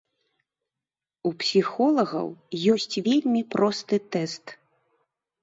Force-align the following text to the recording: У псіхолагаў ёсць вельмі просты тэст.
У 1.29 1.31
псіхолагаў 1.43 2.27
ёсць 2.73 2.97
вельмі 3.09 3.45
просты 3.53 3.95
тэст. 4.17 4.57